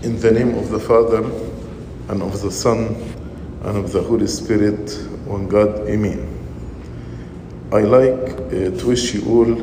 In 0.00 0.20
the 0.20 0.30
name 0.30 0.54
of 0.56 0.70
the 0.70 0.78
Father, 0.78 1.24
and 2.08 2.22
of 2.22 2.40
the 2.40 2.52
Son, 2.52 2.94
and 3.64 3.78
of 3.78 3.90
the 3.90 4.00
Holy 4.00 4.28
Spirit, 4.28 4.92
one 5.24 5.48
God, 5.48 5.88
Amen. 5.88 6.22
I 7.72 7.80
like 7.80 8.30
uh, 8.30 8.78
to 8.78 8.86
wish 8.86 9.12
you 9.14 9.26
all 9.28 9.60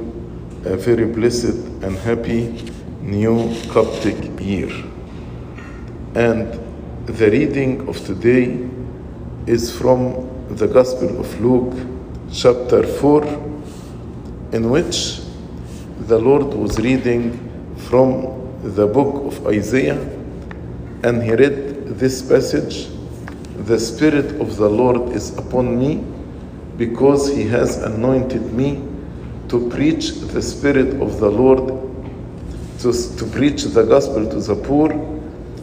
a 0.66 0.76
very 0.76 1.06
blessed 1.06 1.56
and 1.82 1.96
happy 2.00 2.70
new 3.00 3.56
Coptic 3.70 4.38
year. 4.42 4.70
And 6.16 6.60
the 7.06 7.32
reading 7.32 7.88
of 7.88 8.06
today 8.06 8.60
is 9.48 9.72
from 9.72 10.28
the 10.50 10.68
Gospel 10.68 11.18
of 11.18 11.40
Luke, 11.40 11.78
chapter 12.30 12.86
4, 12.86 13.24
in 14.52 14.70
which 14.70 15.22
the 15.98 16.20
Lord 16.20 16.54
was 16.54 16.78
reading 16.78 17.40
from 17.88 18.60
the 18.64 18.86
book 18.86 19.34
of 19.34 19.48
Isaiah, 19.48 20.15
and 21.06 21.22
he 21.22 21.34
read 21.36 21.88
this 22.00 22.22
passage 22.24 22.88
The 23.70 23.80
Spirit 23.80 24.42
of 24.42 24.58
the 24.58 24.68
Lord 24.68 25.12
is 25.12 25.38
upon 25.38 25.78
me, 25.78 26.04
because 26.78 27.28
he 27.30 27.44
has 27.44 27.78
anointed 27.78 28.54
me 28.54 28.82
to 29.50 29.70
preach 29.70 30.10
the 30.34 30.42
Spirit 30.42 31.00
of 31.00 31.20
the 31.20 31.30
Lord, 31.30 31.68
to, 32.80 32.92
to 33.18 33.26
preach 33.38 33.64
the 33.66 33.84
gospel 33.84 34.28
to 34.30 34.40
the 34.40 34.56
poor. 34.56 34.90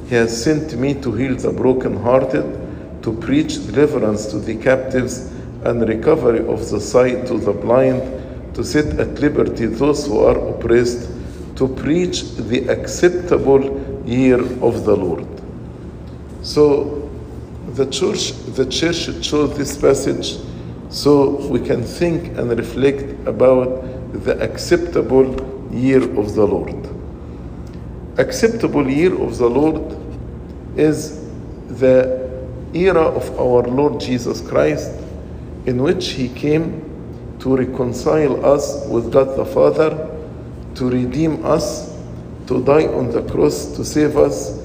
He 0.08 0.14
has 0.14 0.44
sent 0.44 0.74
me 0.78 0.94
to 1.02 1.12
heal 1.12 1.34
the 1.34 1.52
brokenhearted, 1.52 3.02
to 3.02 3.12
preach 3.12 3.66
deliverance 3.66 4.26
to 4.26 4.38
the 4.38 4.56
captives 4.56 5.26
and 5.64 5.86
recovery 5.88 6.46
of 6.46 6.70
the 6.70 6.80
sight 6.80 7.26
to 7.26 7.38
the 7.38 7.52
blind, 7.52 8.54
to 8.54 8.64
set 8.64 8.98
at 9.00 9.18
liberty 9.18 9.66
those 9.66 10.06
who 10.06 10.20
are 10.20 10.38
oppressed, 10.50 11.10
to 11.56 11.66
preach 11.66 12.22
the 12.36 12.68
acceptable 12.68 13.62
year 14.06 14.40
of 14.62 14.84
the 14.84 14.96
Lord. 14.96 15.31
So 16.42 17.10
the 17.74 17.86
church, 17.86 18.32
the 18.54 18.66
church 18.66 19.06
chose 19.22 19.56
this 19.56 19.76
passage 19.76 20.38
so 20.90 21.46
we 21.46 21.60
can 21.60 21.82
think 21.82 22.36
and 22.36 22.50
reflect 22.58 23.26
about 23.26 23.82
the 24.24 24.38
acceptable 24.42 25.24
year 25.72 26.02
of 26.18 26.34
the 26.34 26.46
Lord. 26.46 26.88
Acceptable 28.18 28.88
year 28.90 29.14
of 29.20 29.38
the 29.38 29.48
Lord 29.48 29.96
is 30.76 31.24
the 31.68 32.30
era 32.74 33.02
of 33.02 33.30
our 33.38 33.62
Lord 33.62 34.00
Jesus 34.00 34.40
Christ 34.40 34.90
in 35.66 35.82
which 35.82 36.10
he 36.10 36.28
came 36.28 36.88
to 37.38 37.56
reconcile 37.56 38.44
us 38.44 38.86
with 38.86 39.12
God 39.12 39.36
the 39.36 39.44
Father, 39.44 39.90
to 40.74 40.90
redeem 40.90 41.44
us, 41.44 41.96
to 42.46 42.62
die 42.64 42.86
on 42.86 43.10
the 43.10 43.22
cross 43.30 43.76
to 43.76 43.84
save 43.84 44.16
us, 44.16 44.61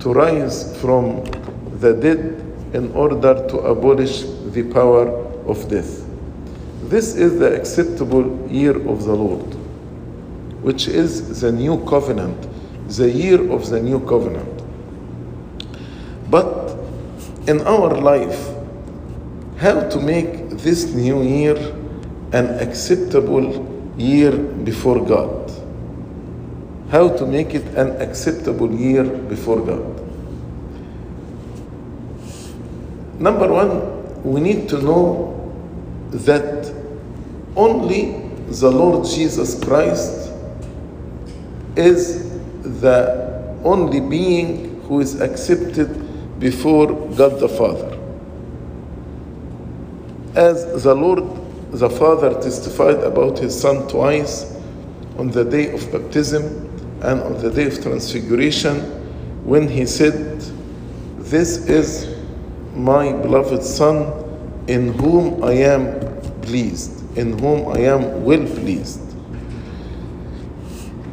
to 0.00 0.12
rise 0.12 0.76
from 0.80 1.24
the 1.80 1.92
dead 1.92 2.18
in 2.72 2.90
order 2.92 3.46
to 3.48 3.58
abolish 3.58 4.22
the 4.52 4.62
power 4.72 5.08
of 5.46 5.68
death. 5.68 6.04
This 6.84 7.14
is 7.14 7.38
the 7.38 7.54
acceptable 7.54 8.48
year 8.50 8.76
of 8.88 9.04
the 9.04 9.14
Lord, 9.14 9.54
which 10.62 10.88
is 10.88 11.40
the 11.40 11.52
new 11.52 11.84
covenant, 11.84 12.48
the 12.88 13.10
year 13.10 13.50
of 13.52 13.68
the 13.68 13.80
new 13.80 14.00
covenant. 14.00 14.62
But 16.30 16.78
in 17.46 17.60
our 17.62 18.00
life, 18.00 18.48
how 19.58 19.88
to 19.88 20.00
make 20.00 20.50
this 20.50 20.94
new 20.94 21.22
year 21.22 21.56
an 22.32 22.46
acceptable 22.60 23.66
year 23.98 24.32
before 24.32 25.04
God? 25.04 25.39
How 26.90 27.08
to 27.08 27.24
make 27.24 27.54
it 27.54 27.66
an 27.76 28.02
acceptable 28.02 28.72
year 28.74 29.04
before 29.04 29.60
God? 29.60 30.00
Number 33.20 33.46
one, 33.46 34.24
we 34.24 34.40
need 34.40 34.68
to 34.70 34.82
know 34.82 35.36
that 36.10 36.74
only 37.54 38.28
the 38.48 38.70
Lord 38.70 39.06
Jesus 39.06 39.62
Christ 39.62 40.32
is 41.76 42.28
the 42.80 43.56
only 43.62 44.00
being 44.00 44.80
who 44.82 45.00
is 45.00 45.20
accepted 45.20 46.40
before 46.40 46.88
God 47.10 47.38
the 47.38 47.48
Father. 47.48 47.96
As 50.34 50.82
the 50.82 50.94
Lord 50.94 51.22
the 51.70 51.88
Father 51.88 52.34
testified 52.40 52.96
about 53.04 53.38
his 53.38 53.58
Son 53.58 53.86
twice 53.86 54.56
on 55.18 55.30
the 55.30 55.44
day 55.44 55.72
of 55.72 55.92
baptism 55.92 56.69
and 57.02 57.20
on 57.22 57.40
the 57.40 57.50
day 57.50 57.66
of 57.66 57.82
transfiguration 57.82 58.76
when 59.44 59.68
he 59.68 59.86
said, 59.86 60.40
This 61.18 61.68
is 61.68 62.16
my 62.74 63.12
beloved 63.12 63.62
Son 63.62 64.20
in 64.68 64.92
whom 64.94 65.42
I 65.42 65.52
am 65.52 66.20
pleased, 66.42 67.16
in 67.16 67.38
whom 67.38 67.68
I 67.68 67.80
am 67.80 68.24
well 68.24 68.46
pleased. 68.46 69.00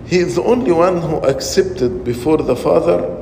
He 0.08 0.18
is 0.18 0.36
the 0.36 0.44
only 0.44 0.72
one 0.72 1.02
who 1.02 1.18
accepted 1.18 2.04
before 2.04 2.38
the 2.38 2.56
Father 2.56 3.14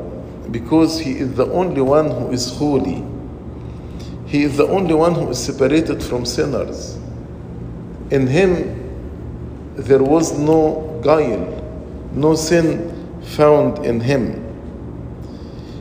because 0.52 1.00
he 1.00 1.14
is 1.14 1.34
the 1.34 1.47
only 1.52 1.82
one 1.82 2.12
who 2.12 2.32
is 2.32 2.50
holy. 2.56 3.03
He 4.28 4.44
is 4.44 4.58
the 4.58 4.68
only 4.68 4.94
one 4.94 5.16
who 5.16 5.30
is 5.30 5.44
separated 5.44 6.03
from 6.03 6.26
sinners. 6.26 6.97
In 8.12 8.28
him 8.28 8.82
there 9.76 10.03
was 10.03 10.38
no 10.38 11.00
guile, 11.03 11.55
no 12.16 12.36
sin 12.36 13.22
found 13.22 13.86
in 13.86 14.00
him. 14.00 14.42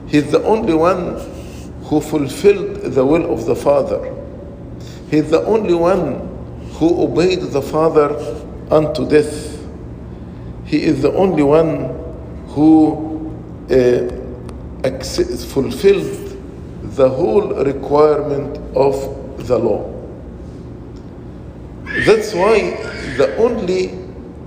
He 0.09 0.19
is 0.19 0.31
the 0.31 0.43
only 0.43 0.75
one 0.75 1.21
who 1.85 2.01
fulfilled 2.01 2.83
the 2.83 3.05
will 3.05 3.33
of 3.33 3.47
the 3.47 3.55
Father. 3.55 4.13
He 5.11 5.19
is 5.19 5.31
the 5.31 5.43
only 5.45 5.75
one 5.75 6.29
who 6.75 7.03
obeyed 7.03 7.41
the 7.41 7.63
Father 7.63 8.09
unto 8.71 9.09
death. 9.09 9.61
He 10.65 10.83
is 10.83 11.03
the 11.03 11.13
only 11.13 11.43
one 11.43 11.95
who 12.49 13.31
uh, 13.71 14.91
fulfilled 15.53 16.25
the 16.97 17.09
whole 17.09 17.55
requirement 17.65 18.57
of 18.77 19.47
the 19.47 19.59
law. 19.59 19.91
That's 22.07 22.35
why 22.35 22.71
the 23.17 23.37
only 23.37 23.99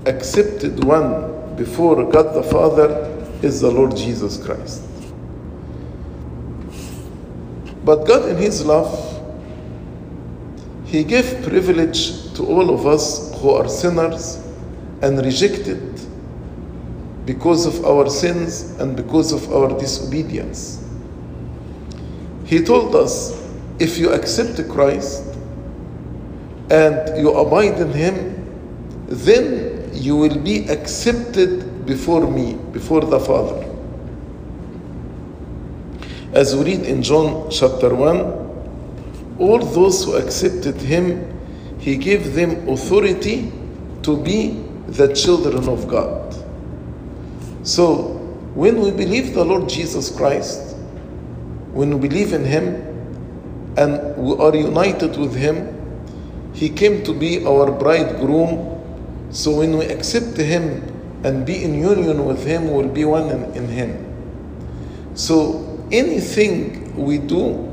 accepted 0.06 0.84
one 0.84 1.37
before 1.58 2.08
God 2.10 2.34
the 2.34 2.42
Father 2.42 2.88
is 3.42 3.60
the 3.60 3.70
Lord 3.70 3.96
Jesus 3.96 4.42
Christ. 4.42 4.82
But 7.84 8.06
God, 8.06 8.28
in 8.28 8.36
His 8.36 8.64
love, 8.64 8.90
He 10.86 11.04
gave 11.04 11.42
privilege 11.42 12.32
to 12.34 12.46
all 12.46 12.70
of 12.70 12.86
us 12.86 13.34
who 13.40 13.50
are 13.50 13.68
sinners 13.68 14.36
and 15.02 15.18
rejected 15.24 16.00
because 17.24 17.66
of 17.66 17.84
our 17.84 18.08
sins 18.08 18.70
and 18.80 18.96
because 18.96 19.32
of 19.32 19.52
our 19.52 19.78
disobedience. 19.78 20.84
He 22.44 22.64
told 22.64 22.94
us 22.94 23.42
if 23.78 23.98
you 23.98 24.12
accept 24.12 24.66
Christ 24.68 25.24
and 26.70 27.18
you 27.18 27.32
abide 27.32 27.80
in 27.80 27.92
Him, 27.92 29.06
then 29.08 29.77
you 29.98 30.16
will 30.16 30.38
be 30.38 30.68
accepted 30.68 31.84
before 31.86 32.30
me, 32.30 32.54
before 32.72 33.00
the 33.00 33.18
Father. 33.20 33.64
As 36.32 36.54
we 36.54 36.64
read 36.64 36.82
in 36.82 37.02
John 37.02 37.50
chapter 37.50 37.94
1, 37.94 39.36
all 39.38 39.58
those 39.58 40.04
who 40.04 40.16
accepted 40.16 40.76
Him, 40.76 41.26
He 41.78 41.96
gave 41.96 42.34
them 42.34 42.68
authority 42.68 43.52
to 44.02 44.16
be 44.16 44.64
the 44.88 45.12
children 45.14 45.68
of 45.68 45.88
God. 45.88 46.34
So, 47.62 48.14
when 48.54 48.80
we 48.80 48.90
believe 48.90 49.34
the 49.34 49.44
Lord 49.44 49.68
Jesus 49.68 50.10
Christ, 50.10 50.76
when 51.72 51.98
we 51.98 52.08
believe 52.08 52.32
in 52.32 52.44
Him 52.44 52.74
and 53.76 54.16
we 54.16 54.36
are 54.36 54.54
united 54.54 55.16
with 55.16 55.34
Him, 55.34 55.74
He 56.52 56.68
came 56.68 57.04
to 57.04 57.12
be 57.12 57.44
our 57.44 57.70
bridegroom. 57.70 58.77
So, 59.30 59.58
when 59.58 59.76
we 59.76 59.86
accept 59.86 60.36
Him 60.36 60.82
and 61.24 61.44
be 61.44 61.62
in 61.62 61.74
union 61.74 62.24
with 62.24 62.44
Him, 62.46 62.72
we'll 62.72 62.88
be 62.88 63.04
one 63.04 63.30
in, 63.30 63.44
in 63.54 63.68
Him. 63.68 64.04
So, 65.14 65.86
anything 65.92 66.96
we 66.96 67.18
do 67.18 67.68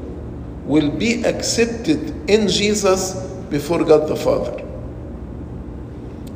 will 0.65 0.89
be 0.89 1.23
accepted 1.23 2.29
in 2.29 2.47
Jesus 2.47 3.13
before 3.49 3.83
God 3.83 4.07
the 4.09 4.15
Father. 4.15 4.61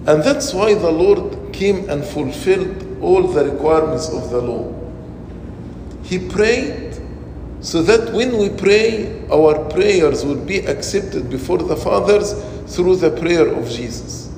And 0.07 0.23
that's 0.23 0.53
why 0.53 0.73
the 0.73 0.91
Lord 0.91 1.53
came 1.53 1.89
and 1.89 2.03
fulfilled 2.03 2.97
all 3.01 3.27
the 3.27 3.45
requirements 3.51 4.09
of 4.09 4.29
the 4.29 4.41
law. 4.41 4.73
He 6.03 6.19
prayed 6.19 6.99
so 7.61 7.83
that 7.83 8.13
when 8.13 8.37
we 8.37 8.49
pray, 8.49 9.27
our 9.29 9.69
prayers 9.69 10.25
will 10.25 10.43
be 10.43 10.59
accepted 10.59 11.29
before 11.29 11.57
the 11.57 11.75
Father's 11.75 12.33
through 12.73 12.95
the 12.97 13.11
prayer 13.11 13.47
of 13.47 13.67
Jesus. 13.69 14.28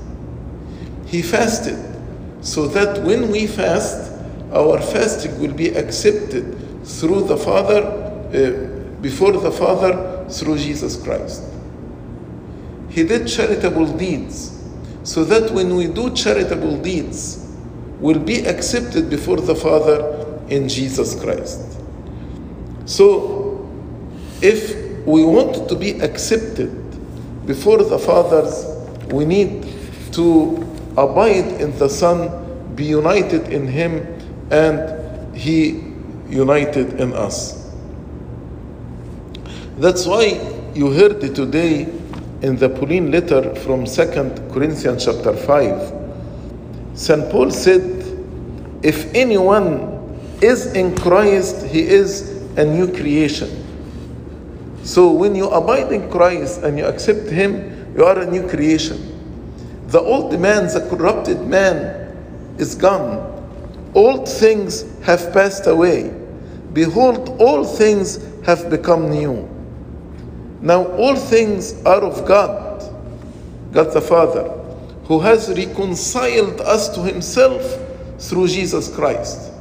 He 1.11 1.21
fasted 1.21 1.77
so 2.39 2.67
that 2.67 3.03
when 3.03 3.29
we 3.29 3.45
fast, 3.45 4.13
our 4.53 4.81
fasting 4.81 5.37
will 5.41 5.53
be 5.53 5.67
accepted 5.67 6.57
through 6.85 7.25
the 7.25 7.35
Father, 7.35 7.83
uh, 7.83 9.01
before 9.01 9.33
the 9.33 9.51
Father, 9.51 10.25
through 10.29 10.57
Jesus 10.57 10.95
Christ. 10.95 11.43
He 12.89 13.03
did 13.03 13.27
charitable 13.27 13.97
deeds 13.97 14.57
so 15.03 15.25
that 15.25 15.51
when 15.51 15.75
we 15.75 15.87
do 15.87 16.15
charitable 16.15 16.77
deeds, 16.77 17.45
we'll 17.99 18.19
be 18.19 18.45
accepted 18.45 19.09
before 19.09 19.37
the 19.37 19.55
Father 19.55 20.39
in 20.47 20.69
Jesus 20.69 21.21
Christ. 21.21 21.77
So, 22.85 23.69
if 24.41 25.05
we 25.05 25.25
want 25.25 25.67
to 25.67 25.75
be 25.75 25.99
accepted 25.99 26.71
before 27.45 27.79
the 27.79 27.99
fathers, 27.99 28.65
we 29.11 29.25
need 29.25 29.67
to 30.13 30.70
abide 31.01 31.59
in 31.62 31.77
the 31.77 31.89
Son, 31.89 32.75
be 32.75 32.86
united 32.86 33.50
in 33.50 33.68
Him, 33.68 34.06
and 34.51 35.36
He 35.36 35.83
united 36.30 37.00
in 37.00 37.13
us. 37.13 37.71
That's 39.77 40.06
why 40.06 40.39
you 40.75 40.92
heard 40.92 41.24
it 41.24 41.36
today 41.36 41.83
in 42.42 42.56
the 42.56 42.69
Pauline 42.69 43.12
letter 43.12 43.53
from 43.56 43.86
2 43.86 44.50
Corinthians 44.51 45.06
chapter 45.06 45.36
5, 45.36 45.94
St. 46.94 47.31
Paul 47.31 47.51
said, 47.51 47.81
If 48.83 49.13
anyone 49.13 50.19
is 50.42 50.74
in 50.74 50.95
Christ, 50.95 51.65
he 51.68 51.81
is 51.81 52.42
a 52.57 52.65
new 52.65 52.92
creation. 52.92 53.50
So 54.83 55.12
when 55.12 55.36
you 55.36 55.50
abide 55.50 55.92
in 55.92 56.09
Christ 56.09 56.63
and 56.63 56.77
you 56.77 56.86
accept 56.86 57.30
Him, 57.30 57.94
you 57.95 58.03
are 58.03 58.19
a 58.19 58.25
new 58.25 58.48
creation. 58.48 59.10
The 59.91 59.99
old 59.99 60.39
man, 60.39 60.67
the 60.67 60.88
corrupted 60.89 61.41
man, 61.41 62.55
is 62.57 62.75
gone. 62.75 63.27
Old 63.93 64.27
things 64.27 64.85
have 65.01 65.33
passed 65.33 65.67
away. 65.67 66.15
Behold, 66.71 67.35
all 67.41 67.65
things 67.65 68.25
have 68.45 68.69
become 68.69 69.09
new. 69.09 69.49
Now, 70.61 70.85
all 70.93 71.17
things 71.17 71.83
are 71.83 72.01
of 72.01 72.25
God, 72.25 72.81
God 73.73 73.91
the 73.91 73.99
Father, 73.99 74.47
who 75.05 75.19
has 75.19 75.49
reconciled 75.49 76.61
us 76.61 76.88
to 76.95 77.01
Himself 77.01 77.61
through 78.17 78.47
Jesus 78.47 78.95
Christ. 78.95 79.51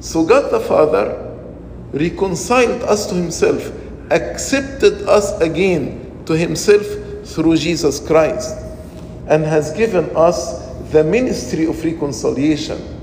So, 0.00 0.24
God 0.24 0.50
the 0.50 0.60
Father 0.60 1.36
reconciled 1.92 2.82
us 2.84 3.06
to 3.08 3.14
Himself, 3.16 3.70
accepted 4.10 5.02
us 5.02 5.38
again 5.42 6.22
to 6.24 6.32
Himself 6.32 6.86
through 7.26 7.58
Jesus 7.58 8.00
Christ, 8.00 8.56
and 9.28 9.44
has 9.44 9.72
given 9.72 10.10
us 10.16 10.66
the 10.90 11.04
ministry 11.04 11.66
of 11.66 11.84
reconciliation. 11.84 12.96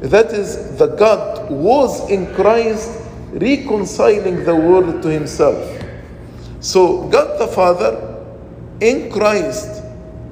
That 0.00 0.26
is, 0.26 0.76
the 0.76 0.88
God 0.88 1.50
was 1.50 2.10
in 2.10 2.32
Christ 2.34 3.00
reconciling 3.30 4.44
the 4.44 4.54
world 4.54 5.02
to 5.02 5.08
Himself. 5.08 5.82
So, 6.60 7.08
God 7.08 7.38
the 7.40 7.46
Father 7.48 8.24
in 8.80 9.10
Christ 9.10 9.82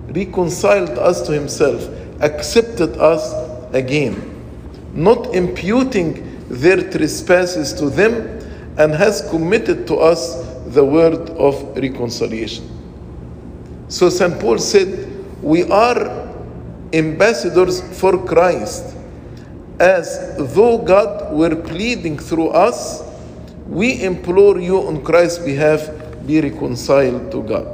reconciled 0.09 0.91
us 0.91 1.23
to 1.27 1.33
Himself, 1.33 1.89
accepted 2.21 2.97
us 2.99 3.33
again, 3.75 4.31
not 4.93 5.35
imputing 5.35 6.47
their 6.49 6.91
trespasses 6.91 7.73
to 7.75 7.89
them, 7.89 8.41
and 8.77 8.93
has 8.93 9.27
committed 9.31 9.87
to 9.87 9.97
us 9.97 10.45
the 10.67 10.85
word 10.85 11.31
of 11.31 11.77
reconciliation. 11.77 12.69
So, 13.89 14.11
St. 14.11 14.39
Paul 14.41 14.59
said, 14.59 15.14
We 15.45 15.69
are 15.69 16.25
ambassadors 16.95 17.83
for 18.01 18.17
Christ. 18.25 18.97
As 19.79 20.37
though 20.39 20.79
God 20.79 21.37
were 21.37 21.55
pleading 21.55 22.19
through 22.19 22.49
us, 22.49 23.05
we 23.69 24.03
implore 24.03 24.59
you 24.59 24.79
on 24.79 25.05
Christ's 25.05 25.45
behalf, 25.45 25.91
be 26.25 26.41
reconciled 26.41 27.31
to 27.31 27.43
God. 27.43 27.69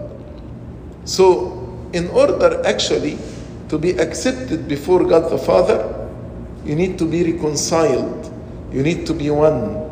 So, 1.04 1.62
in 1.92 2.08
order 2.08 2.60
actually 2.66 3.18
to 3.68 3.78
be 3.78 3.90
accepted 4.02 4.66
before 4.66 5.04
God 5.04 5.30
the 5.30 5.38
Father, 5.38 5.78
you 6.64 6.74
need 6.74 6.98
to 6.98 7.06
be 7.06 7.22
reconciled. 7.22 8.34
You 8.72 8.82
need 8.82 9.06
to 9.06 9.14
be 9.14 9.30
one. 9.30 9.86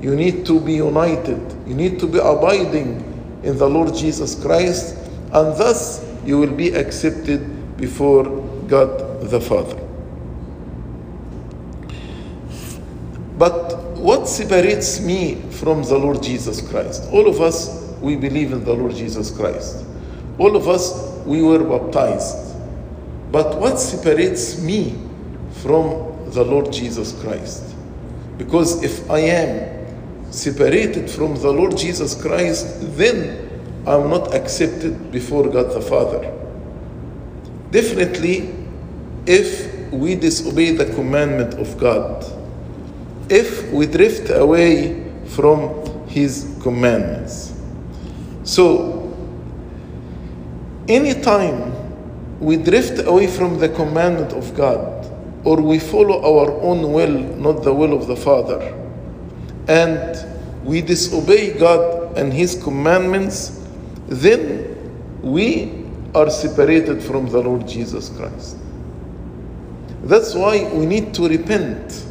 You 0.00 0.14
need 0.14 0.46
to 0.46 0.60
be 0.60 0.74
united. 0.74 1.42
You 1.66 1.74
need 1.74 1.98
to 1.98 2.06
be 2.06 2.18
abiding 2.18 3.02
in 3.42 3.58
the 3.58 3.68
Lord 3.68 3.92
Jesus 3.92 4.36
Christ, 4.38 4.94
and 5.32 5.58
thus 5.58 6.13
you 6.26 6.38
will 6.38 6.54
be 6.54 6.72
accepted 6.72 7.76
before 7.76 8.24
God 8.66 9.20
the 9.22 9.40
Father. 9.40 9.80
But 13.38 13.96
what 13.96 14.28
separates 14.28 15.00
me 15.00 15.36
from 15.50 15.82
the 15.82 15.98
Lord 15.98 16.22
Jesus 16.22 16.66
Christ? 16.68 17.04
All 17.10 17.26
of 17.26 17.40
us, 17.40 17.92
we 18.00 18.16
believe 18.16 18.52
in 18.52 18.64
the 18.64 18.72
Lord 18.72 18.94
Jesus 18.94 19.30
Christ. 19.30 19.84
All 20.38 20.56
of 20.56 20.68
us, 20.68 21.14
we 21.24 21.42
were 21.42 21.64
baptized. 21.64 22.56
But 23.32 23.58
what 23.58 23.80
separates 23.80 24.60
me 24.60 24.96
from 25.62 26.30
the 26.30 26.44
Lord 26.44 26.72
Jesus 26.72 27.18
Christ? 27.20 27.74
Because 28.38 28.82
if 28.82 29.10
I 29.10 29.20
am 29.20 30.32
separated 30.32 31.10
from 31.10 31.34
the 31.36 31.50
Lord 31.50 31.76
Jesus 31.76 32.20
Christ, 32.20 32.66
then 32.96 33.43
I'm 33.86 34.08
not 34.08 34.34
accepted 34.34 35.12
before 35.12 35.48
God 35.48 35.72
the 35.72 35.80
Father. 35.80 36.32
Definitely, 37.70 38.54
if 39.26 39.90
we 39.90 40.14
disobey 40.14 40.72
the 40.72 40.86
commandment 40.94 41.54
of 41.54 41.78
God, 41.78 42.24
if 43.30 43.70
we 43.72 43.86
drift 43.86 44.30
away 44.30 45.10
from 45.26 46.06
His 46.08 46.56
commandments. 46.62 47.52
So, 48.44 49.14
anytime 50.88 51.72
we 52.40 52.56
drift 52.56 53.06
away 53.06 53.26
from 53.26 53.58
the 53.58 53.68
commandment 53.68 54.32
of 54.32 54.54
God, 54.54 55.10
or 55.44 55.60
we 55.60 55.78
follow 55.78 56.20
our 56.22 56.52
own 56.60 56.92
will, 56.92 57.18
not 57.36 57.64
the 57.64 57.72
will 57.72 57.92
of 57.92 58.06
the 58.06 58.16
Father, 58.16 58.60
and 59.68 60.64
we 60.64 60.80
disobey 60.80 61.58
God 61.58 62.16
and 62.16 62.32
His 62.32 62.62
commandments, 62.62 63.63
then 64.08 65.20
we 65.22 65.84
are 66.14 66.30
separated 66.30 67.02
from 67.02 67.26
the 67.26 67.40
Lord 67.40 67.66
Jesus 67.66 68.10
Christ. 68.10 68.56
That's 70.04 70.34
why 70.34 70.70
we 70.72 70.86
need 70.86 71.14
to 71.14 71.28
repent 71.28 72.06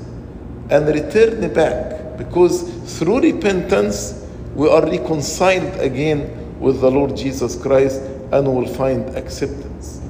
and 0.70 0.88
return 0.88 1.54
back, 1.54 2.18
because 2.18 2.64
through 2.98 3.22
repentance 3.22 4.26
we 4.56 4.68
are 4.68 4.84
reconciled 4.84 5.80
again 5.80 6.60
with 6.60 6.82
the 6.82 6.90
Lord 6.90 7.16
Jesus 7.16 7.56
Christ 7.56 8.02
and 8.32 8.48
will 8.48 8.68
find 8.68 9.16
acceptance. 9.16 10.02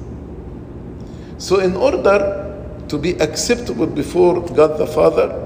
So, 1.38 1.60
in 1.60 1.76
order 1.76 2.54
to 2.88 2.98
be 2.98 3.12
acceptable 3.20 3.86
before 3.86 4.40
God 4.40 4.78
the 4.78 4.86
Father, 4.86 5.40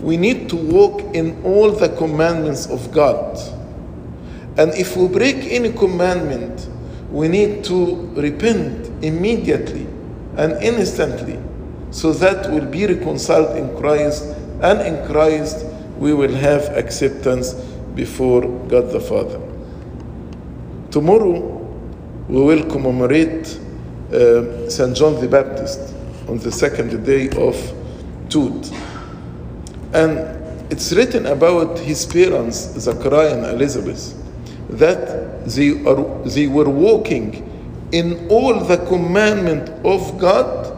we 0.00 0.16
need 0.16 0.48
to 0.50 0.56
walk 0.56 1.02
in 1.14 1.40
all 1.44 1.70
the 1.70 1.88
commandments 1.90 2.66
of 2.66 2.90
God. 2.92 3.38
And 4.58 4.74
if 4.74 4.96
we 4.96 5.06
break 5.06 5.36
any 5.36 5.72
commandment, 5.72 6.68
we 7.10 7.28
need 7.28 7.64
to 7.64 7.94
repent 8.16 9.04
immediately 9.04 9.86
and 10.36 10.52
instantly 10.62 11.38
so 11.90 12.12
that 12.12 12.50
we'll 12.50 12.66
be 12.66 12.86
reconciled 12.86 13.56
in 13.56 13.74
Christ, 13.78 14.24
and 14.60 14.80
in 14.80 15.06
Christ 15.06 15.64
we 15.96 16.12
will 16.12 16.34
have 16.34 16.64
acceptance 16.76 17.54
before 17.94 18.42
God 18.68 18.90
the 18.90 19.00
Father. 19.00 19.40
Tomorrow 20.90 21.40
we 22.28 22.42
will 22.42 22.64
commemorate 22.68 23.58
uh, 24.12 24.68
St. 24.68 24.94
John 24.96 25.20
the 25.20 25.28
Baptist 25.28 25.94
on 26.28 26.38
the 26.38 26.52
second 26.52 27.04
day 27.06 27.30
of 27.30 27.56
Tut. 28.28 28.70
And 29.94 30.18
it's 30.70 30.92
written 30.92 31.26
about 31.26 31.78
his 31.78 32.04
parents, 32.04 32.56
Zachariah 32.78 33.34
and 33.34 33.46
Elizabeth, 33.46 34.14
that 34.70 35.46
they, 35.46 35.70
are, 35.84 36.04
they 36.24 36.46
were 36.46 36.68
walking 36.68 37.44
in 37.92 38.28
all 38.28 38.60
the 38.60 38.76
commandment 38.86 39.68
of 39.84 40.18
God 40.18 40.74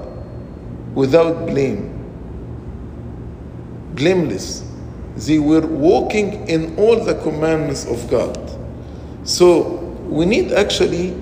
without 0.95 1.47
blame. 1.47 1.89
Blameless. 3.95 4.65
They 5.17 5.39
were 5.39 5.67
walking 5.67 6.49
in 6.49 6.77
all 6.79 7.05
the 7.05 7.15
commandments 7.23 7.85
of 7.87 8.09
God. 8.09 8.39
So 9.25 9.79
we 10.09 10.25
need 10.25 10.53
actually 10.53 11.17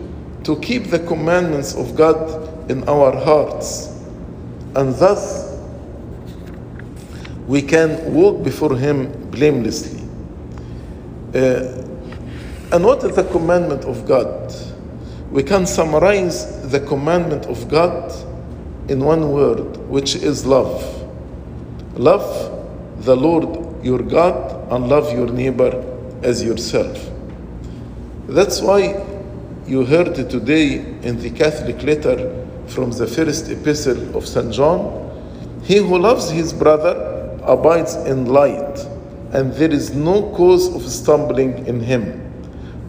to 0.45 0.57
keep 0.61 0.85
the 0.85 0.99
commandments 1.01 1.75
of 1.75 1.97
God 1.97 2.71
in 2.71 2.87
our 2.89 3.17
hearts. 3.17 3.89
And 4.77 4.95
thus 4.95 5.59
we 7.47 7.63
can 7.63 8.13
walk 8.13 8.45
before 8.45 8.77
Him 8.77 9.11
blamelessly. 9.31 10.07
Uh, 11.35 11.88
and 12.71 12.85
what 12.85 13.03
is 13.05 13.17
the 13.17 13.25
commandment 13.25 13.85
of 13.85 14.07
God? 14.07 14.55
We 15.31 15.43
can 15.43 15.67
summarize 15.67 16.71
the 16.71 16.81
commandment 16.81 17.47
of 17.47 17.69
God 17.69 18.13
in 18.91 19.05
one 19.05 19.31
word, 19.33 19.77
which 19.89 20.15
is 20.17 20.45
love. 20.45 20.83
Love 21.95 22.55
the 23.05 23.17
Lord 23.17 23.85
your 23.85 24.01
God 24.01 24.71
and 24.73 24.89
love 24.89 25.13
your 25.13 25.29
neighbor 25.29 25.85
as 26.23 26.43
yourself. 26.43 27.11
That's 28.27 28.61
why 28.61 29.05
you 29.67 29.85
heard 29.85 30.15
today 30.15 30.79
in 31.03 31.21
the 31.21 31.31
Catholic 31.31 31.83
letter 31.83 32.47
from 32.67 32.91
the 32.91 33.07
first 33.07 33.51
epistle 33.51 34.17
of 34.17 34.27
St. 34.27 34.53
John 34.53 35.07
He 35.65 35.77
who 35.77 35.99
loves 35.99 36.31
his 36.31 36.53
brother 36.53 37.39
abides 37.43 37.95
in 37.95 38.27
light, 38.27 38.79
and 39.33 39.53
there 39.55 39.71
is 39.71 39.95
no 39.95 40.35
cause 40.35 40.75
of 40.75 40.83
stumbling 40.83 41.67
in 41.67 41.81
him. 41.81 42.28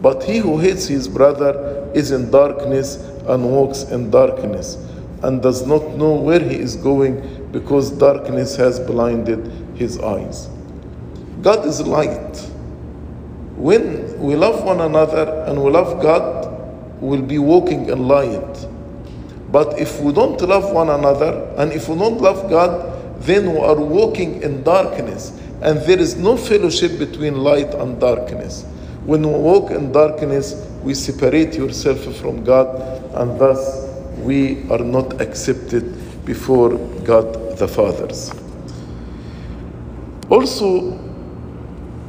But 0.00 0.22
he 0.24 0.38
who 0.38 0.58
hates 0.58 0.86
his 0.86 1.08
brother 1.08 1.90
is 1.94 2.10
in 2.10 2.30
darkness 2.30 2.96
and 3.26 3.50
walks 3.50 3.82
in 3.84 4.10
darkness, 4.10 4.76
and 5.22 5.42
does 5.42 5.66
not 5.66 5.96
know 5.96 6.14
where 6.14 6.40
he 6.40 6.56
is 6.56 6.76
going 6.76 7.48
because 7.52 7.90
darkness 7.90 8.56
has 8.56 8.80
blinded 8.80 9.46
his 9.76 9.98
eyes. 10.00 10.48
God 11.42 11.66
is 11.66 11.80
light. 11.82 12.36
When 13.56 14.18
we 14.20 14.36
love 14.36 14.64
one 14.64 14.80
another 14.80 15.44
and 15.46 15.62
we 15.62 15.70
love 15.70 16.02
God, 16.02 16.48
we'll 17.00 17.22
be 17.22 17.38
walking 17.38 17.88
in 17.88 18.08
light. 18.08 18.66
But 19.52 19.78
if 19.78 20.00
we 20.00 20.12
don't 20.12 20.40
love 20.40 20.72
one 20.72 20.88
another 20.88 21.52
and 21.56 21.72
if 21.72 21.88
we 21.88 21.98
don't 21.98 22.20
love 22.20 22.48
God, 22.48 23.20
then 23.20 23.52
we 23.52 23.58
are 23.58 23.76
walking 23.76 24.42
in 24.42 24.62
darkness. 24.62 25.38
And 25.60 25.80
there 25.80 25.98
is 25.98 26.16
no 26.16 26.36
fellowship 26.36 26.98
between 26.98 27.36
light 27.38 27.74
and 27.74 28.00
darkness. 28.00 28.64
When 29.04 29.22
we 29.22 29.38
walk 29.38 29.70
in 29.70 29.92
darkness, 29.92 30.66
we 30.82 30.94
separate 30.94 31.54
yourself 31.54 32.00
from 32.16 32.44
God, 32.44 32.80
and 33.14 33.38
thus 33.40 33.88
we 34.18 34.68
are 34.70 34.78
not 34.84 35.20
accepted 35.20 36.24
before 36.24 36.76
God 37.04 37.56
the 37.58 37.66
Fathers. 37.68 38.32
Also, 40.28 40.92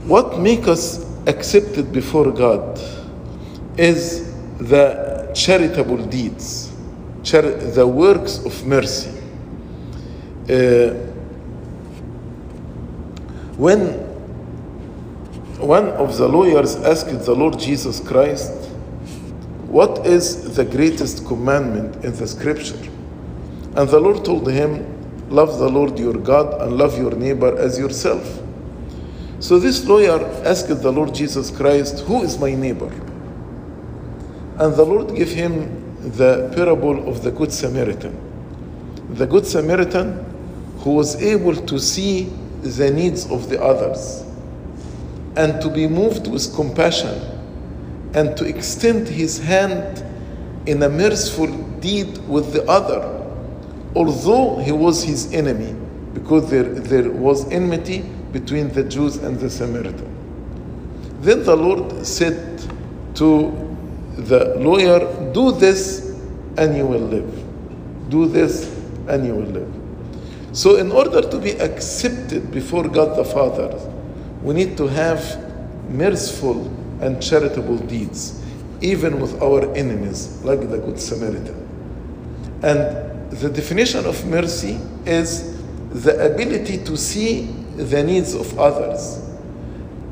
what 0.06 0.40
makes 0.40 0.68
us 0.68 1.06
accepted 1.28 1.92
before 1.92 2.32
God 2.32 2.80
is 3.78 4.34
the 4.60 5.32
charitable 5.34 6.06
deeds, 6.06 6.72
char- 7.24 7.42
the 7.42 7.88
works 7.88 8.46
of 8.46 8.66
mercy. 8.66 9.12
Uh, 10.50 10.94
when 13.58 14.01
one 15.62 15.90
of 15.90 16.18
the 16.18 16.28
lawyers 16.28 16.76
asked 16.78 17.26
the 17.26 17.36
Lord 17.36 17.60
Jesus 17.60 18.00
Christ, 18.00 18.52
What 19.68 20.06
is 20.06 20.56
the 20.56 20.66
greatest 20.66 21.26
commandment 21.28 22.04
in 22.04 22.14
the 22.14 22.28
scripture? 22.28 22.80
And 23.76 23.88
the 23.90 24.00
Lord 24.00 24.26
told 24.26 24.50
him, 24.50 25.30
Love 25.30 25.60
the 25.60 25.70
Lord 25.70 25.98
your 25.98 26.14
God 26.14 26.62
and 26.62 26.78
love 26.78 26.98
your 26.98 27.12
neighbor 27.12 27.58
as 27.58 27.80
yourself. 27.80 28.42
So 29.40 29.60
this 29.60 29.86
lawyer 29.86 30.20
asked 30.46 30.68
the 30.68 30.92
Lord 30.92 31.16
Jesus 31.16 31.50
Christ, 31.50 32.00
Who 32.02 32.24
is 32.24 32.38
my 32.38 32.54
neighbor? 32.54 32.92
And 34.58 34.76
the 34.76 34.84
Lord 34.84 35.16
gave 35.16 35.30
him 35.30 36.12
the 36.18 36.52
parable 36.56 37.08
of 37.08 37.24
the 37.24 37.32
Good 37.32 37.54
Samaritan. 37.54 38.18
The 39.16 39.26
Good 39.26 39.46
Samaritan 39.46 40.26
who 40.80 40.96
was 40.96 41.22
able 41.22 41.56
to 41.56 41.80
see 41.80 42.24
the 42.62 42.92
needs 42.92 43.30
of 43.30 43.50
the 43.50 43.62
others 43.62 44.26
and 45.36 45.62
to 45.62 45.70
be 45.70 45.88
moved 45.88 46.28
with 46.28 46.54
compassion 46.56 47.20
and 48.14 48.36
to 48.38 48.46
extend 48.46 49.08
his 49.08 49.40
hand 49.40 50.04
in 50.66 50.84
a 50.84 50.90
merciful 50.90 51.48
deed 51.80 52.18
with 52.28 52.54
the 52.54 52.64
other, 52.70 53.02
although 53.96 54.60
he 54.60 54.72
was 54.72 55.04
his 55.04 55.34
enemy, 55.34 55.74
because 56.14 56.50
there, 56.50 56.64
there 56.64 57.10
was 57.10 57.50
enmity 57.52 58.02
between 58.32 58.70
the 58.70 58.84
Jews 58.84 59.18
and 59.18 59.40
the 59.40 59.50
Samaritan. 59.50 60.08
Then 61.22 61.44
the 61.44 61.56
Lord 61.56 62.06
said 62.06 62.62
to 63.16 63.78
the 64.18 64.56
lawyer, 64.58 65.00
Do 65.34 65.52
this 65.52 66.18
and 66.58 66.76
you 66.76 66.86
will 66.86 67.00
live. 67.00 68.10
Do 68.10 68.28
this 68.28 68.66
and 69.08 69.26
you 69.26 69.36
will 69.36 69.46
live. 69.46 69.74
So, 70.54 70.76
in 70.76 70.92
order 70.92 71.22
to 71.22 71.40
be 71.40 71.52
accepted 71.52 72.52
before 72.52 72.88
God 72.88 73.18
the 73.18 73.24
Father, 73.24 73.70
we 74.44 74.54
need 74.54 74.78
to 74.78 74.88
have 74.88 75.22
merciful 75.90 76.68
and 77.02 77.22
charitable 77.22 77.78
deeds, 77.78 78.42
even 78.82 79.20
with 79.20 79.42
our 79.42 79.72
enemies, 79.76 80.44
like 80.44 80.62
the 80.70 80.78
Good 80.78 81.00
Samaritan. 81.00 81.58
And 82.64 83.32
the 83.32 83.50
definition 83.50 84.06
of 84.06 84.26
mercy 84.26 84.80
is 85.06 85.58
the 85.90 86.34
ability 86.34 86.84
to 86.86 86.98
see 86.98 87.44
the 87.76 88.04
needs 88.04 88.34
of 88.34 88.58
others 88.60 89.20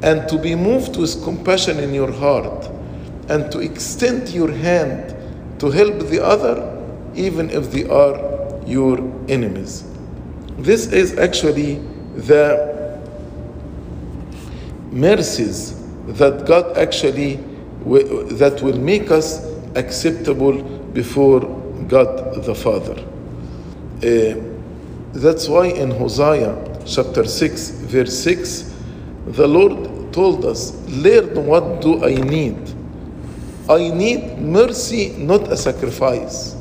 and 0.01 0.27
to 0.29 0.37
be 0.37 0.55
moved 0.55 0.97
with 0.97 1.23
compassion 1.23 1.79
in 1.79 1.93
your 1.93 2.11
heart 2.11 2.69
and 3.29 3.51
to 3.51 3.59
extend 3.59 4.29
your 4.29 4.51
hand 4.51 5.15
to 5.59 5.69
help 5.69 5.99
the 6.07 6.23
other, 6.23 6.83
even 7.15 7.49
if 7.49 7.71
they 7.71 7.87
are 7.87 8.61
your 8.65 8.97
enemies. 9.27 9.83
This 10.57 10.87
is 10.87 11.17
actually 11.17 11.75
the 12.15 12.78
mercies 14.91 15.75
that 16.07 16.45
God 16.45 16.77
actually 16.77 17.35
that 17.85 18.59
will 18.61 18.77
make 18.79 19.11
us 19.11 19.45
acceptable 19.75 20.61
before 20.93 21.41
God 21.87 22.43
the 22.43 22.55
Father. 22.55 22.99
Uh, 24.03 24.41
that's 25.13 25.47
why 25.47 25.67
in 25.67 25.91
Hosea 25.91 26.83
chapter 26.85 27.25
6 27.25 27.69
verse 27.69 28.17
6 28.23 28.75
the 29.27 29.47
Lord 29.47 30.13
told 30.13 30.45
us 30.45 30.73
learn 30.89 31.45
what 31.45 31.81
do 31.81 32.03
I 32.03 32.15
need. 32.15 32.57
I 33.69 33.89
need 33.89 34.39
mercy 34.39 35.09
not 35.17 35.51
a 35.51 35.57
sacrifice. 35.57 36.55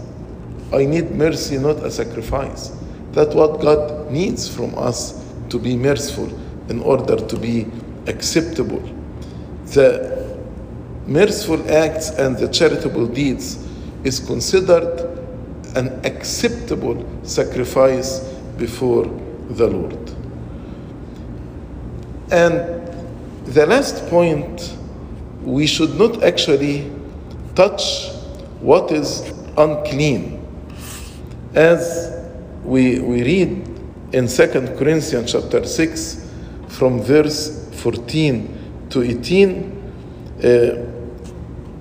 I 0.73 0.85
need 0.85 1.13
mercy 1.13 1.57
not 1.57 1.77
a 1.77 1.91
sacrifice. 1.91 2.73
That's 3.13 3.35
what 3.35 3.61
God 3.61 4.11
needs 4.11 4.55
from 4.55 4.77
us 4.79 5.25
to 5.49 5.59
be 5.59 5.77
merciful 5.77 6.29
in 6.69 6.81
order 6.83 7.17
to 7.17 7.39
be 7.39 7.67
acceptable. 8.09 8.83
The 9.67 10.39
merciful 11.07 11.71
acts 11.71 12.11
and 12.11 12.37
the 12.37 12.49
charitable 12.49 13.07
deeds 13.07 13.67
is 14.05 14.21
considered 14.21 15.19
an 15.77 16.05
acceptable 16.05 17.07
sacrifice 17.23 18.21
before 18.57 19.05
the 19.51 19.67
Lord. 19.67 20.11
And 22.31 22.79
the 23.47 23.67
last 23.67 24.07
point, 24.09 24.77
we 25.43 25.67
should 25.67 25.95
not 25.95 26.23
actually 26.23 26.91
touch 27.55 28.11
what 28.61 28.93
is 28.93 29.33
unclean. 29.57 30.45
As 31.55 32.15
we, 32.65 33.01
we 33.01 33.23
read 33.23 33.67
in 34.13 34.29
2 34.29 34.77
Corinthians 34.79 35.33
chapter 35.33 35.65
6 35.65 36.31
from 36.69 37.01
verse 37.01 37.58
14 37.79 38.87
to 38.91 39.03
18 39.03 39.79
uh, 40.43 40.49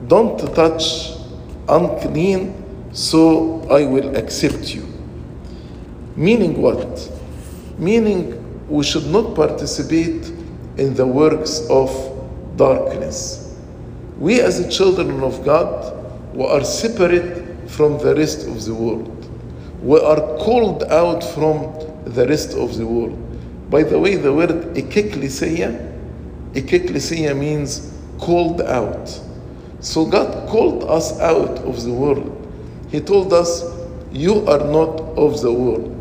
don't 0.08 0.38
touch 0.56 1.12
unclean 1.68 2.54
so 2.94 3.62
I 3.70 3.86
will 3.86 4.16
accept 4.16 4.74
you. 4.74 4.88
Meaning 6.16 6.62
what? 6.62 7.12
Meaning 7.77 8.68
we 8.68 8.84
should 8.84 9.06
not 9.08 9.36
participate 9.36 10.25
in 10.77 10.96
the 10.96 11.06
works 11.06 11.68
of 11.70 11.89
darkness. 12.56 13.56
We 14.18 14.42
as 14.42 14.63
the 14.63 14.72
children 14.72 15.22
of 15.22 15.44
God 15.46 15.94
we 16.34 16.46
are 16.46 16.63
separate 16.63 17.70
from 17.70 17.98
the 18.00 18.16
rest 18.16 18.48
of 18.48 18.63
the 18.66 18.74
world 18.74 19.18
we 19.82 20.00
are 20.00 20.20
called 20.38 20.84
out 20.86 21.24
from 21.24 21.62
the 22.06 22.27
rest 22.27 22.58
of 22.58 22.77
the 22.77 22.86
world. 22.86 23.26
By 23.69 23.83
the 23.83 24.00
way, 24.00 24.15
the 24.15 24.33
word 24.33 24.50
ekklesia, 24.75 25.75
means 27.36 27.93
called 28.19 28.62
out. 28.62 29.21
So 29.79 30.05
God 30.05 30.47
called 30.50 30.86
us 30.86 31.19
out 31.19 31.59
of 31.59 31.83
the 31.83 31.91
world. 31.91 32.33
He 32.89 33.01
told 33.01 33.33
us, 33.33 33.63
You 34.12 34.47
are 34.47 34.59
not 34.59 35.01
of 35.17 35.41
the 35.41 35.51
world. 35.51 35.93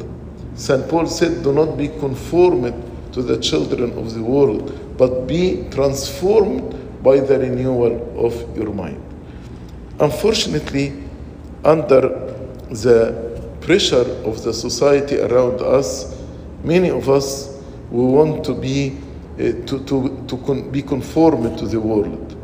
St. 0.54 0.88
Paul 0.88 1.06
said, 1.06 1.42
Do 1.42 1.52
not 1.52 1.76
be 1.76 1.88
conformed 1.88 2.72
to 3.12 3.22
the 3.22 3.38
children 3.40 3.98
of 3.98 4.14
the 4.14 4.22
world, 4.22 4.96
but 4.96 5.26
be 5.26 5.66
transformed 5.70 7.02
by 7.02 7.20
the 7.20 7.38
renewal 7.38 8.24
of 8.24 8.56
your 8.56 8.72
mind. 8.72 9.02
Unfortunately, 9.98 11.02
under 11.64 12.00
the 12.70 13.26
pressure 13.60 14.06
of 14.24 14.42
the 14.44 14.52
society 14.52 15.18
around 15.18 15.60
us, 15.60 16.20
many 16.62 16.90
of 16.90 17.08
us 17.08 17.55
we 17.90 18.04
want 18.04 18.44
to 18.44 18.54
be 18.54 18.98
uh, 19.34 19.52
to, 19.66 19.84
to, 19.84 20.24
to 20.26 20.36
con- 20.38 20.70
be 20.70 20.82
conformed 20.82 21.58
to 21.58 21.66
the 21.66 21.78
world, 21.78 22.36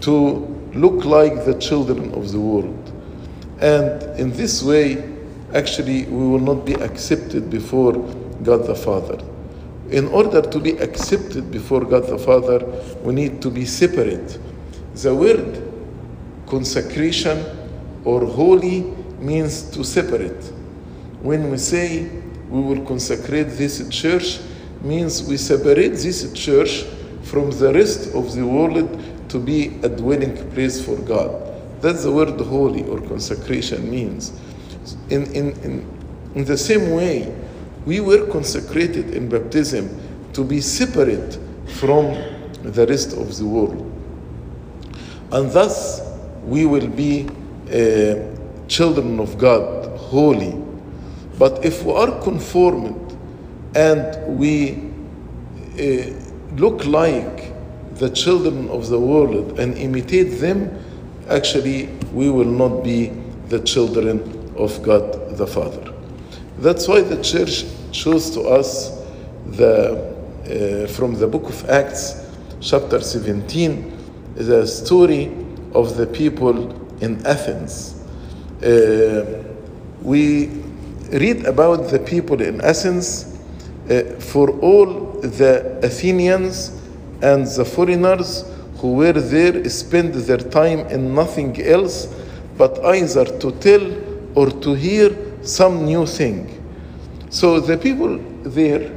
to 0.00 0.46
look 0.74 1.04
like 1.04 1.44
the 1.44 1.54
children 1.58 2.12
of 2.14 2.32
the 2.32 2.40
world. 2.40 2.92
And 3.60 4.18
in 4.18 4.32
this 4.32 4.62
way, 4.62 5.12
actually, 5.54 6.04
we 6.06 6.28
will 6.28 6.40
not 6.40 6.64
be 6.64 6.74
accepted 6.74 7.50
before 7.50 7.92
God 8.42 8.66
the 8.66 8.74
Father. 8.74 9.22
In 9.90 10.08
order 10.08 10.40
to 10.40 10.58
be 10.58 10.70
accepted 10.78 11.50
before 11.50 11.84
God 11.84 12.06
the 12.06 12.18
Father, 12.18 12.64
we 13.02 13.12
need 13.14 13.42
to 13.42 13.50
be 13.50 13.66
separate. 13.66 14.38
The 14.94 15.14
word 15.14 15.70
consecration 16.46 17.44
or 18.04 18.24
holy 18.24 18.82
means 19.20 19.62
to 19.70 19.84
separate. 19.84 20.44
When 21.20 21.50
we 21.50 21.58
say 21.58 22.08
we 22.48 22.60
will 22.60 22.84
consecrate 22.84 23.48
this 23.50 23.86
church, 23.90 24.40
means 24.84 25.22
we 25.22 25.36
separate 25.36 25.92
this 25.92 26.32
church 26.32 26.84
from 27.22 27.50
the 27.50 27.72
rest 27.72 28.14
of 28.14 28.34
the 28.34 28.44
world 28.44 29.00
to 29.28 29.38
be 29.38 29.78
a 29.82 29.88
dwelling 29.88 30.50
place 30.50 30.84
for 30.84 30.96
God. 30.96 31.30
That's 31.80 32.04
the 32.04 32.12
word 32.12 32.40
holy 32.40 32.84
or 32.84 33.00
consecration 33.00 33.90
means. 33.90 34.32
In, 35.10 35.24
in, 35.32 35.52
in, 35.62 36.30
in 36.34 36.44
the 36.44 36.56
same 36.58 36.92
way, 36.92 37.34
we 37.86 38.00
were 38.00 38.26
consecrated 38.26 39.14
in 39.14 39.28
baptism 39.28 39.88
to 40.32 40.44
be 40.44 40.60
separate 40.60 41.38
from 41.78 42.14
the 42.62 42.86
rest 42.86 43.16
of 43.16 43.36
the 43.38 43.46
world. 43.46 43.88
And 45.32 45.50
thus, 45.50 46.02
we 46.44 46.66
will 46.66 46.88
be 46.88 47.28
uh, 47.68 48.66
children 48.68 49.18
of 49.18 49.38
God, 49.38 49.96
holy. 49.98 50.62
But 51.38 51.64
if 51.64 51.84
we 51.84 51.92
are 51.92 52.20
conformed 52.22 53.11
and 53.74 54.38
we 54.38 54.90
uh, 55.78 56.12
look 56.56 56.84
like 56.84 57.52
the 57.94 58.10
children 58.10 58.68
of 58.70 58.88
the 58.88 58.98
world 58.98 59.58
and 59.58 59.76
imitate 59.78 60.40
them, 60.40 60.70
actually, 61.28 61.86
we 62.12 62.28
will 62.28 62.44
not 62.44 62.82
be 62.82 63.08
the 63.48 63.60
children 63.60 64.20
of 64.56 64.82
God 64.82 65.36
the 65.36 65.46
Father. 65.46 65.92
That's 66.58 66.86
why 66.86 67.00
the 67.00 67.22
church 67.22 67.64
shows 67.92 68.30
to 68.30 68.42
us 68.42 69.02
the, 69.46 70.14
uh, 70.44 70.86
from 70.92 71.14
the 71.14 71.26
book 71.26 71.44
of 71.44 71.68
Acts, 71.70 72.26
chapter 72.60 73.00
17, 73.00 74.34
the 74.34 74.66
story 74.66 75.32
of 75.74 75.96
the 75.96 76.06
people 76.06 76.72
in 77.00 77.24
Athens. 77.26 78.04
Uh, 78.62 79.42
we 80.02 80.48
read 81.10 81.44
about 81.46 81.90
the 81.90 81.98
people 81.98 82.40
in 82.40 82.60
Athens 82.60 83.31
uh, 83.90 84.02
for 84.20 84.50
all 84.60 84.86
the 85.20 85.78
Athenians 85.82 86.80
and 87.20 87.46
the 87.46 87.64
foreigners 87.64 88.44
who 88.78 88.94
were 88.94 89.12
there 89.12 89.68
spend 89.68 90.14
their 90.14 90.38
time 90.38 90.80
in 90.88 91.14
nothing 91.14 91.60
else 91.62 92.08
but 92.56 92.84
either 92.84 93.24
to 93.38 93.52
tell 93.60 93.84
or 94.34 94.50
to 94.50 94.74
hear 94.74 95.16
some 95.42 95.84
new 95.84 96.06
thing. 96.06 96.58
So 97.30 97.60
the 97.60 97.78
people 97.78 98.18
there 98.42 98.92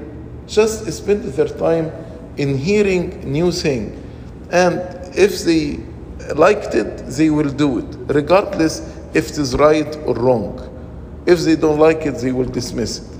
just 0.48 0.92
spend 0.92 1.24
their 1.24 1.48
time 1.48 1.92
in 2.38 2.58
hearing 2.58 3.32
new 3.32 3.52
thing. 3.52 4.02
And 4.52 4.80
if 5.18 5.44
they 5.44 5.80
liked 6.36 6.76
it, 6.76 6.98
they 7.08 7.30
will 7.30 7.50
do 7.50 7.80
it, 7.80 7.96
regardless 8.14 8.80
if 9.14 9.30
it 9.30 9.38
is 9.38 9.56
right 9.56 9.96
or 10.06 10.16
wrong. 10.16 10.72
If 11.26 11.40
they 11.40 11.56
don't 11.56 11.80
like 11.80 12.06
it, 12.06 12.16
they 12.16 12.32
will 12.32 12.46
dismiss 12.46 13.00
it. 13.00 13.15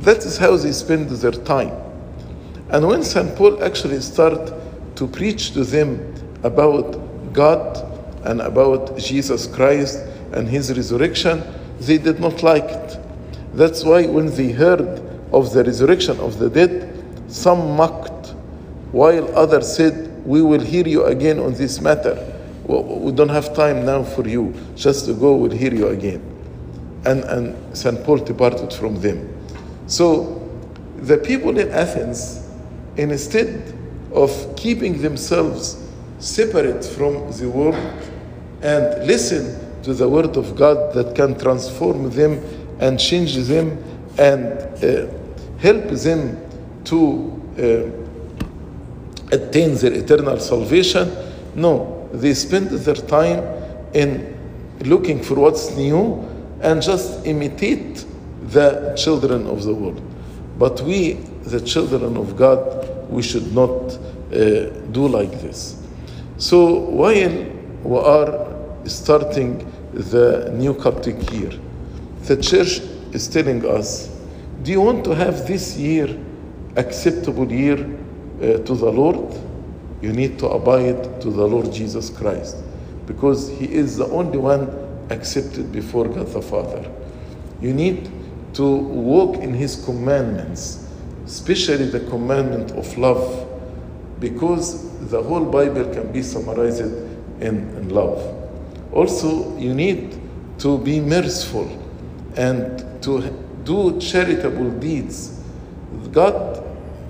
That 0.00 0.18
is 0.18 0.38
how 0.38 0.56
they 0.56 0.72
spend 0.72 1.10
their 1.10 1.32
time. 1.32 1.72
And 2.70 2.86
when 2.86 3.02
St. 3.02 3.34
Paul 3.36 3.62
actually 3.64 4.00
started 4.00 4.54
to 4.96 5.06
preach 5.06 5.52
to 5.52 5.64
them 5.64 6.14
about 6.42 7.32
God 7.32 7.84
and 8.24 8.40
about 8.40 8.98
Jesus 8.98 9.46
Christ 9.46 10.04
and 10.32 10.46
his 10.48 10.76
resurrection, 10.76 11.42
they 11.80 11.98
did 11.98 12.20
not 12.20 12.42
like 12.42 12.64
it. 12.64 12.98
That's 13.54 13.84
why 13.84 14.06
when 14.06 14.26
they 14.34 14.52
heard 14.52 15.00
of 15.32 15.52
the 15.52 15.64
resurrection 15.64 16.18
of 16.20 16.38
the 16.38 16.50
dead, 16.50 16.94
some 17.28 17.76
mocked, 17.76 18.34
while 18.92 19.36
others 19.36 19.74
said, 19.74 20.24
We 20.26 20.42
will 20.42 20.60
hear 20.60 20.86
you 20.86 21.04
again 21.04 21.38
on 21.38 21.54
this 21.54 21.80
matter. 21.80 22.16
We 22.66 23.12
don't 23.12 23.30
have 23.30 23.54
time 23.54 23.86
now 23.86 24.02
for 24.02 24.28
you. 24.28 24.54
Just 24.76 25.06
to 25.06 25.14
go, 25.14 25.36
we'll 25.36 25.50
hear 25.50 25.72
you 25.72 25.88
again. 25.88 26.22
And, 27.06 27.24
and 27.24 27.76
St. 27.76 28.04
Paul 28.04 28.18
departed 28.18 28.72
from 28.72 29.00
them. 29.00 29.37
So 29.88 30.46
the 30.98 31.16
people 31.16 31.58
in 31.58 31.70
Athens, 31.70 32.46
instead 32.96 33.74
of 34.12 34.54
keeping 34.54 35.00
themselves 35.00 35.82
separate 36.18 36.84
from 36.84 37.32
the 37.32 37.48
world 37.48 37.74
and 38.62 39.06
listen 39.06 39.58
to 39.82 39.94
the 39.94 40.08
word 40.08 40.36
of 40.36 40.56
God 40.56 40.92
that 40.94 41.14
can 41.14 41.38
transform 41.38 42.10
them 42.10 42.42
and 42.80 43.00
change 43.00 43.36
them 43.36 43.82
and 44.18 44.44
uh, 44.84 45.06
help 45.58 45.88
them 45.88 46.36
to 46.84 47.32
uh, 47.56 49.34
attain 49.34 49.74
their 49.76 49.92
eternal 49.94 50.38
salvation. 50.38 51.10
No, 51.54 52.08
they 52.12 52.34
spend 52.34 52.70
their 52.70 52.94
time 52.94 53.42
in 53.94 54.36
looking 54.80 55.22
for 55.22 55.34
what's 55.34 55.74
new 55.76 56.28
and 56.60 56.82
just 56.82 57.24
imitate 57.26 58.04
the 58.50 58.94
children 58.96 59.46
of 59.46 59.64
the 59.64 59.74
world. 59.74 60.02
But 60.58 60.80
we, 60.80 61.14
the 61.44 61.60
children 61.60 62.16
of 62.16 62.36
God, 62.36 63.08
we 63.08 63.22
should 63.22 63.54
not 63.54 63.70
uh, 64.32 64.70
do 64.90 65.06
like 65.08 65.30
this. 65.40 65.80
So 66.38 66.78
while 66.78 67.46
we 67.82 67.98
are 67.98 68.46
starting 68.84 69.70
the 69.92 70.50
new 70.54 70.74
Coptic 70.74 71.30
year, 71.32 71.52
the 72.22 72.36
church 72.36 72.80
is 73.12 73.28
telling 73.28 73.66
us, 73.66 74.14
do 74.62 74.72
you 74.72 74.80
want 74.80 75.04
to 75.04 75.14
have 75.14 75.46
this 75.46 75.76
year 75.76 76.08
acceptable 76.76 77.50
year 77.50 77.78
uh, 77.78 78.58
to 78.58 78.74
the 78.74 78.90
Lord? 78.90 79.34
You 80.00 80.12
need 80.12 80.38
to 80.40 80.48
abide 80.48 81.20
to 81.20 81.30
the 81.30 81.46
Lord 81.46 81.72
Jesus 81.72 82.10
Christ 82.10 82.56
because 83.06 83.48
he 83.48 83.72
is 83.72 83.96
the 83.96 84.06
only 84.06 84.38
one 84.38 84.68
accepted 85.10 85.72
before 85.72 86.06
God 86.08 86.26
the 86.28 86.42
Father. 86.42 86.88
You 87.60 87.72
need 87.72 88.10
to 88.54 88.76
walk 88.76 89.36
in 89.36 89.52
his 89.54 89.84
commandments, 89.84 90.88
especially 91.24 91.86
the 91.86 92.00
commandment 92.08 92.72
of 92.72 92.96
love, 92.98 93.46
because 94.20 94.88
the 95.10 95.22
whole 95.22 95.44
Bible 95.44 95.84
can 95.92 96.10
be 96.12 96.22
summarized 96.22 96.80
in, 96.80 97.40
in 97.40 97.88
love. 97.88 98.34
Also, 98.92 99.56
you 99.58 99.74
need 99.74 100.18
to 100.58 100.78
be 100.78 101.00
merciful 101.00 101.68
and 102.36 103.02
to 103.02 103.30
do 103.64 104.00
charitable 104.00 104.70
deeds. 104.78 105.40
God 106.12 106.64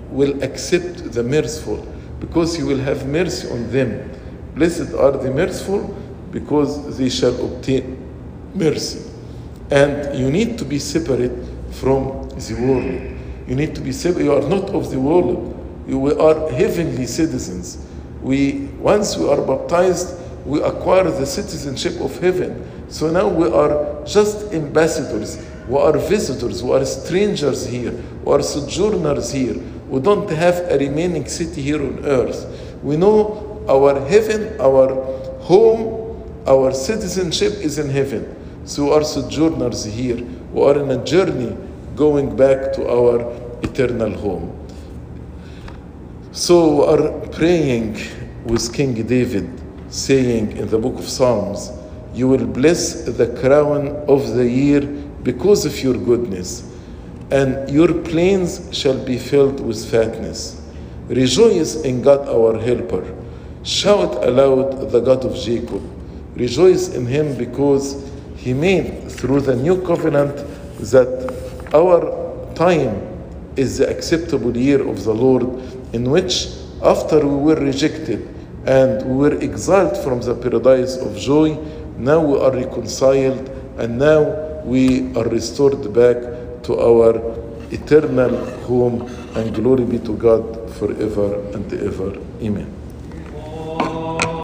will 0.09 0.43
accept 0.43 1.11
the 1.13 1.23
merciful 1.23 1.77
because 2.19 2.55
he 2.55 2.63
will 2.63 2.77
have 2.79 3.07
mercy 3.07 3.49
on 3.49 3.71
them. 3.71 4.11
Blessed 4.55 4.93
are 4.93 5.11
the 5.11 5.31
merciful 5.31 5.95
because 6.31 6.97
they 6.97 7.09
shall 7.09 7.33
obtain 7.45 7.97
mercy. 8.53 9.08
And 9.71 10.17
you 10.17 10.31
need 10.31 10.57
to 10.57 10.65
be 10.65 10.79
separate 10.79 11.31
from 11.71 12.29
the 12.29 12.55
world. 12.59 13.19
You 13.47 13.55
need 13.55 13.75
to 13.75 13.81
be 13.81 13.91
separate. 13.91 14.23
You 14.23 14.33
are 14.33 14.47
not 14.47 14.69
of 14.71 14.91
the 14.91 14.99
world. 14.99 15.55
You 15.87 16.19
are 16.19 16.51
heavenly 16.51 17.05
citizens. 17.05 17.85
We 18.21 18.69
once 18.79 19.17
we 19.17 19.27
are 19.29 19.41
baptized, 19.41 20.19
we 20.45 20.61
acquire 20.61 21.09
the 21.09 21.25
citizenship 21.25 21.99
of 22.01 22.19
heaven. 22.19 22.65
So 22.89 23.09
now 23.09 23.27
we 23.27 23.47
are 23.47 24.03
just 24.05 24.51
ambassadors. 24.53 25.43
We 25.67 25.77
are 25.77 25.97
visitors. 25.97 26.63
We 26.63 26.71
are 26.73 26.85
strangers 26.85 27.65
here. 27.65 27.91
We 28.23 28.33
are 28.33 28.41
sojourners 28.41 29.31
here. 29.31 29.55
We 29.87 29.99
don't 29.99 30.29
have 30.29 30.55
a 30.71 30.77
remaining 30.77 31.27
city 31.27 31.61
here 31.61 31.81
on 31.81 32.05
earth. 32.05 32.45
We 32.83 32.97
know 32.97 33.63
our 33.69 33.99
heaven, 34.07 34.59
our 34.59 34.93
home, 35.41 36.23
our 36.47 36.73
citizenship 36.73 37.53
is 37.53 37.77
in 37.77 37.89
heaven. 37.89 38.35
So 38.69 38.93
are 38.93 39.03
sojourners 39.03 39.83
here. 39.83 40.23
We 40.53 40.61
are 40.61 40.77
in 40.77 40.91
a 40.91 41.03
journey 41.03 41.57
going 41.95 42.35
back 42.35 42.71
to 42.73 42.87
our 42.87 43.19
eternal 43.63 44.11
home. 44.11 44.53
So 46.33 46.75
we 46.75 46.93
are 46.93 47.27
praying 47.29 47.97
with 48.45 48.71
King 48.71 48.93
David, 49.07 49.49
saying 49.89 50.55
in 50.55 50.67
the 50.69 50.77
book 50.77 50.99
of 50.99 51.09
Psalms, 51.09 51.71
You 52.13 52.27
will 52.27 52.45
bless 52.45 53.05
the 53.05 53.35
crown 53.41 53.87
of 54.07 54.35
the 54.35 54.47
year 54.47 54.81
because 55.23 55.65
of 55.65 55.75
your 55.81 55.95
goodness, 55.95 56.71
and 57.31 57.67
your 57.71 57.91
plains 57.91 58.69
shall 58.71 59.03
be 59.03 59.17
filled 59.17 59.61
with 59.61 59.83
fatness. 59.89 60.61
Rejoice 61.07 61.81
in 61.81 62.03
God 62.03 62.29
our 62.29 62.59
helper. 62.59 63.15
Shout 63.63 64.23
aloud 64.23 64.91
the 64.91 64.99
God 64.99 65.25
of 65.25 65.33
Jacob. 65.35 65.81
Rejoice 66.35 66.89
in 66.89 67.07
him 67.07 67.35
because 67.35 68.07
he 68.39 68.53
made 68.53 69.11
through 69.11 69.41
the 69.41 69.55
new 69.55 69.81
covenant 69.81 70.35
that 70.79 71.11
our 71.73 72.53
time 72.55 72.95
is 73.55 73.79
the 73.79 73.89
acceptable 73.89 74.55
year 74.55 74.87
of 74.87 75.03
the 75.03 75.13
Lord, 75.13 75.43
in 75.93 76.09
which, 76.09 76.47
after 76.81 77.19
we 77.19 77.35
were 77.35 77.59
rejected 77.59 78.33
and 78.65 79.05
we 79.05 79.29
were 79.29 79.37
exiled 79.41 79.97
from 79.97 80.21
the 80.21 80.35
paradise 80.35 80.95
of 80.95 81.17
joy, 81.17 81.57
now 81.97 82.21
we 82.21 82.39
are 82.39 82.53
reconciled 82.53 83.49
and 83.77 83.99
now 83.99 84.23
we 84.63 85.13
are 85.15 85.27
restored 85.27 85.93
back 85.93 86.17
to 86.63 86.79
our 86.79 87.19
eternal 87.71 88.33
home 88.61 89.01
and 89.35 89.53
glory 89.53 89.83
be 89.83 89.99
to 89.99 90.15
God 90.15 90.71
forever 90.75 91.35
and 91.51 91.71
ever. 91.73 92.17
Amen. 92.41 92.78